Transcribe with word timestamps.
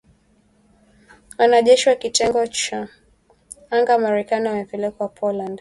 Wanajeshi 1.37 1.89
wa 1.89 1.95
kitengo 1.95 2.47
cha 2.47 2.87
anga 3.71 3.97
Marekani 3.99 4.47
wamepelekwa 4.49 5.07
Poland 5.09 5.49